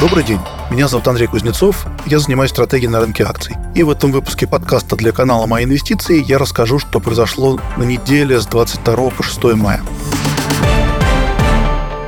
[0.00, 0.40] Добрый день,
[0.70, 3.54] меня зовут Андрей Кузнецов, я занимаюсь стратегией на рынке акций.
[3.74, 8.40] И в этом выпуске подкаста для канала «Мои инвестиции» я расскажу, что произошло на неделе
[8.40, 9.82] с 22 по 6 мая.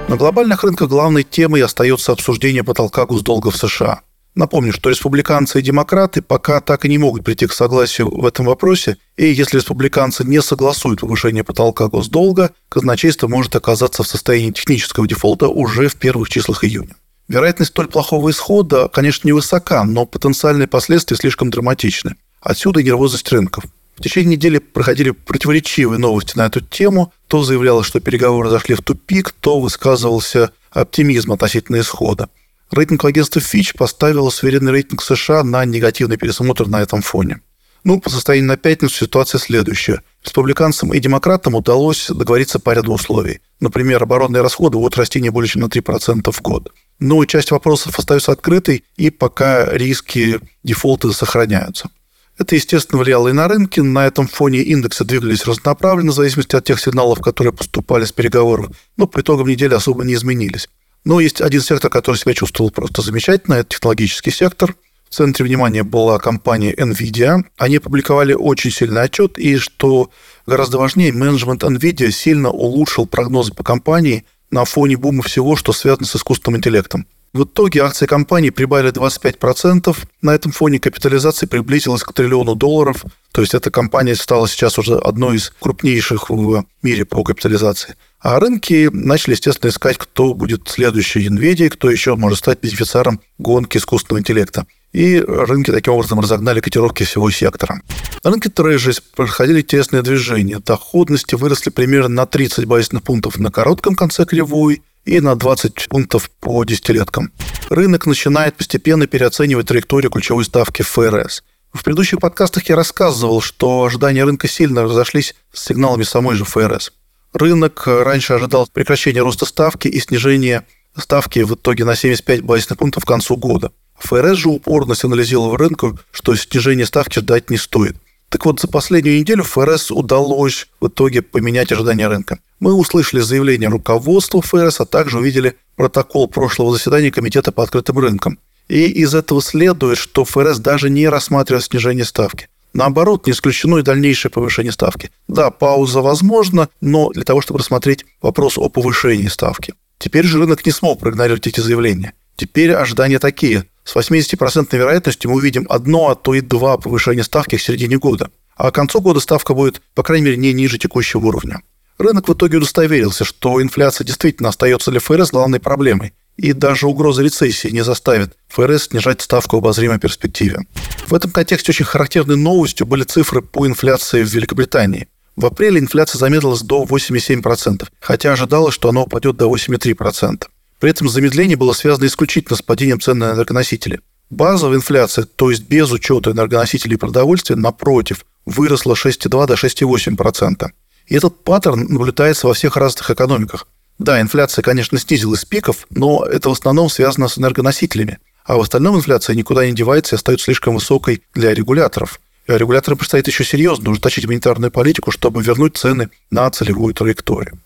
[0.08, 4.00] На глобальных рынках главной темой остается обсуждение потолка госдолга в США.
[4.34, 8.46] Напомню, что республиканцы и демократы пока так и не могут прийти к согласию в этом
[8.46, 15.06] вопросе, и если республиканцы не согласуют повышение потолка госдолга, казначейство может оказаться в состоянии технического
[15.06, 16.94] дефолта уже в первых числах июня.
[17.32, 22.16] Вероятность столь плохого исхода, конечно, невысока, но потенциальные последствия слишком драматичны.
[22.42, 23.64] Отсюда и нервозность рынков.
[23.96, 27.10] В течение недели проходили противоречивые новости на эту тему.
[27.28, 32.28] То заявлялось, что переговоры зашли в тупик, то высказывался оптимизм относительно исхода.
[32.70, 37.40] Рейтинг агентства Fitch поставило суверенный рейтинг США на негативный пересмотр на этом фоне.
[37.84, 40.02] Ну, по состоянию на пятницу ситуация следующая.
[40.22, 43.40] Республиканцам и демократам удалось договориться по ряду условий.
[43.58, 46.70] Например, оборонные расходы будут расти не более чем на 3% в год.
[47.02, 51.90] Но часть вопросов остается открытой, и пока риски дефолта сохраняются.
[52.38, 53.80] Это, естественно, влияло и на рынки.
[53.80, 58.70] На этом фоне индексы двигались разнонаправленно в зависимости от тех сигналов, которые поступали с переговоров,
[58.96, 60.68] но по итогам недели особо не изменились.
[61.04, 64.76] Но есть один сектор, который себя чувствовал просто замечательно, это технологический сектор.
[65.10, 67.42] В центре внимания была компания NVIDIA.
[67.58, 70.10] Они опубликовали очень сильный отчет, и, что
[70.46, 76.06] гораздо важнее, менеджмент NVIDIA сильно улучшил прогнозы по компании на фоне бума всего, что связано
[76.06, 77.06] с искусственным интеллектом.
[77.32, 79.96] В итоге акции компании прибавили 25%.
[80.20, 83.06] На этом фоне капитализация приблизилась к триллиону долларов.
[83.32, 87.96] То есть эта компания стала сейчас уже одной из крупнейших в мире по капитализации.
[88.20, 93.78] А рынки начали, естественно, искать, кто будет следующий NVIDIA, кто еще может стать бенефициаром гонки
[93.78, 94.66] искусственного интеллекта.
[94.92, 97.80] И рынки таким образом разогнали котировки всего сектора.
[98.22, 100.58] На рынке treasuries проходили интересные движения.
[100.58, 106.30] Доходности выросли примерно на 30 базисных пунктов на коротком конце кривой и на 20 пунктов
[106.40, 107.32] по десятилеткам.
[107.70, 111.42] Рынок начинает постепенно переоценивать траекторию ключевой ставки ФРС.
[111.72, 116.92] В предыдущих подкастах я рассказывал, что ожидания рынка сильно разошлись с сигналами самой же ФРС.
[117.32, 120.66] Рынок раньше ожидал прекращения роста ставки и снижения
[120.96, 123.72] ставки в итоге на 75 базисных пунктов к концу года.
[124.02, 127.96] ФРС же упорно сигнализировал рынку, что снижение ставки ждать не стоит.
[128.28, 132.38] Так вот, за последнюю неделю ФРС удалось в итоге поменять ожидания рынка.
[132.60, 138.38] Мы услышали заявление руководства ФРС, а также увидели протокол прошлого заседания Комитета по открытым рынкам.
[138.68, 142.48] И из этого следует, что ФРС даже не рассматривает снижение ставки.
[142.72, 145.10] Наоборот, не исключено и дальнейшее повышение ставки.
[145.28, 149.74] Да, пауза возможна, но для того, чтобы рассмотреть вопрос о повышении ставки.
[149.98, 152.14] Теперь же рынок не смог проигнорировать эти заявления.
[152.36, 153.66] Теперь ожидания такие.
[153.84, 158.30] С 80% вероятностью мы увидим одно, а то и два повышения ставки к середине года.
[158.56, 161.62] А к концу года ставка будет, по крайней мере, не ниже текущего уровня.
[161.98, 167.22] Рынок в итоге удостоверился, что инфляция действительно остается для ФРС главной проблемой, и даже угроза
[167.22, 170.60] рецессии не заставит ФРС снижать ставку в обозримой перспективе.
[171.06, 175.08] В этом контексте очень характерной новостью были цифры по инфляции в Великобритании.
[175.36, 180.44] В апреле инфляция замедлилась до 8,7%, хотя ожидалось, что она упадет до 8,3%.
[180.82, 184.00] При этом замедление было связано исключительно с падением цен на энергоносители.
[184.30, 190.70] Базовая инфляция, то есть без учета энергоносителей и продовольствия, напротив, выросла 6,2 до 6,8%.
[191.06, 193.68] И этот паттерн наблюдается во всех разных экономиках.
[194.00, 198.18] Да, инфляция, конечно, снизилась с пиков, но это в основном связано с энергоносителями.
[198.44, 202.20] А в остальном инфляция никуда не девается и остается слишком высокой для регуляторов.
[202.48, 207.60] Регуляторам предстоит еще серьезно ужесточить монетарную политику, чтобы вернуть цены на целевую траекторию.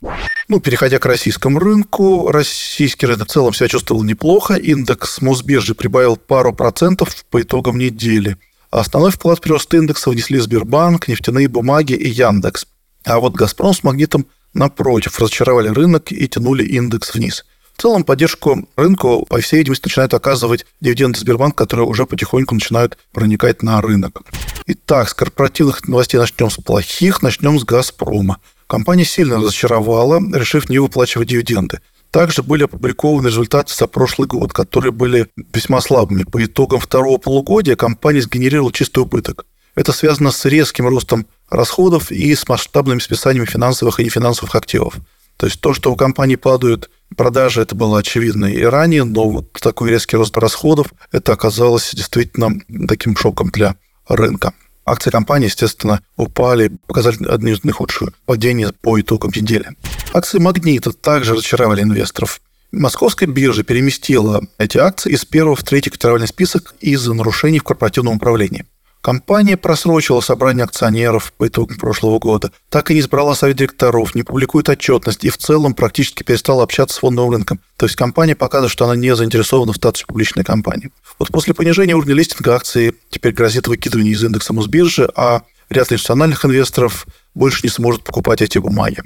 [0.48, 4.54] Ну, переходя к российскому рынку, российский рынок в целом себя чувствовал неплохо.
[4.54, 8.36] Индекс Мосбиржи прибавил пару процентов по итогам недели.
[8.70, 12.66] Основной вклад в прирост индекса внесли Сбербанк, нефтяные бумаги и Яндекс.
[13.04, 17.44] А вот «Газпром» с «Магнитом» напротив разочаровали рынок и тянули индекс вниз.
[17.76, 22.98] В целом поддержку рынку, по всей видимости, начинают оказывать дивиденды Сбербанка, которые уже потихоньку начинают
[23.12, 24.22] проникать на рынок.
[24.68, 28.38] Итак, с корпоративных новостей начнем с плохих, начнем с «Газпрома».
[28.66, 31.80] Компания сильно разочаровала, решив не выплачивать дивиденды.
[32.10, 36.24] Также были опубликованы результаты за прошлый год, которые были весьма слабыми.
[36.24, 39.46] По итогам второго полугодия компания сгенерировала чистый убыток.
[39.76, 44.96] Это связано с резким ростом расходов и с масштабными списаниями финансовых и нефинансовых активов.
[45.36, 49.52] То есть то, что у компании падают продажи, это было очевидно и ранее, но вот
[49.52, 52.50] такой резкий рост расходов, это оказалось действительно
[52.88, 53.76] таким шоком для
[54.08, 54.52] рынка.
[54.84, 59.70] Акции компании, естественно, упали, показали одни из наихудших падений по итогам недели.
[60.14, 62.40] Акции «Магнита» также разочаровали инвесторов.
[62.70, 68.16] Московская биржа переместила эти акции из первого в третий котировальный список из-за нарушений в корпоративном
[68.16, 68.64] управлении.
[69.06, 74.24] Компания просрочила собрание акционеров по итогам прошлого года, так и не избрала совет директоров, не
[74.24, 77.60] публикует отчетность и в целом практически перестала общаться с фондовым рынком.
[77.76, 80.90] То есть компания показывает, что она не заинтересована в статусе публичной компании.
[81.20, 86.44] Вот после понижения уровня листинга акции теперь грозит выкидывание из индекса Мосбиржи, а ряд институциональных
[86.44, 89.04] инвесторов больше не сможет покупать эти бумаги.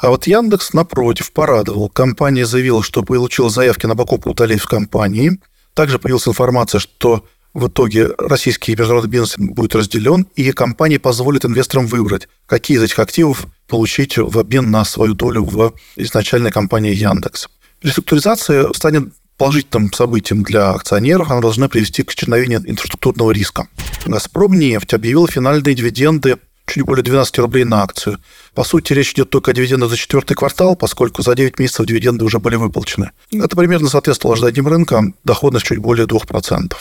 [0.00, 1.88] А вот Яндекс, напротив, порадовал.
[1.88, 5.38] Компания заявила, что получила заявки на покупку долей в компании.
[5.72, 7.24] Также появилась информация, что
[7.56, 12.98] в итоге российский международный бизнес будет разделен, и компания позволит инвесторам выбрать, какие из этих
[12.98, 17.48] активов получить в обмен на свою долю в изначальной компании Яндекс.
[17.82, 23.68] Реструктуризация станет положительным событием для акционеров, она должна привести к исчезновению инфраструктурного риска.
[24.04, 26.36] «Газпром» нефть объявила финальные дивиденды
[26.66, 28.18] чуть более 12 рублей на акцию.
[28.54, 32.24] По сути, речь идет только о дивидендах за четвертый квартал, поскольку за 9 месяцев дивиденды
[32.24, 33.12] уже были выплачены.
[33.30, 36.74] Это примерно соответствовало ожиданиям рынка, доходность чуть более 2%.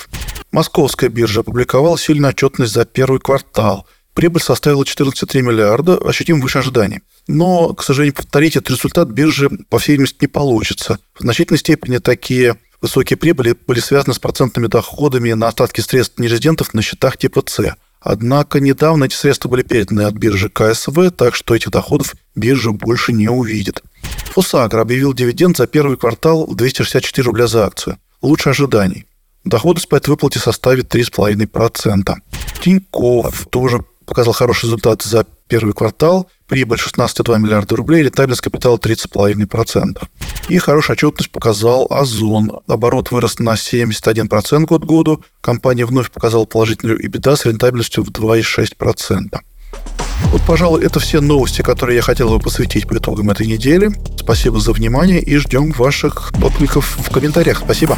[0.52, 3.86] Московская биржа опубликовала сильную отчетность за первый квартал.
[4.14, 7.02] Прибыль составила 14,3 миллиарда, ощутимо выше ожиданий.
[7.28, 11.00] Но, к сожалению, повторить этот результат биржи, по всей видимости, не получится.
[11.14, 16.74] В значительной степени такие высокие прибыли были связаны с процентными доходами на остатки средств нерезидентов
[16.74, 17.76] на счетах типа С.
[18.06, 23.14] Однако недавно эти средства были переданы от биржи КСВ, так что этих доходов биржа больше
[23.14, 23.82] не увидит.
[24.26, 27.98] Фосагра объявил дивиденд за первый квартал в 264 рубля за акцию.
[28.22, 29.08] Лучше ожиданий.
[29.44, 32.14] Доходность по этой выплате составит 3,5%.
[32.62, 40.08] Тинькофф тоже показал хороший результат за первый квартал, прибыль 16,2 миллиарда рублей, рентабельность капитала 30,5%.
[40.50, 42.60] И хорошая отчетность показал Озон.
[42.68, 45.24] Оборот вырос на 71% год к году.
[45.42, 49.40] Компания вновь показала положительную EBITDA с рентабельностью в 2,6%.
[50.32, 53.92] Вот, пожалуй, это все новости, которые я хотел бы посвятить по итогам этой недели.
[54.18, 57.60] Спасибо за внимание и ждем ваших откликов в комментариях.
[57.60, 57.98] Спасибо.